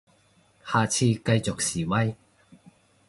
[0.65, 2.15] 下次繼續示威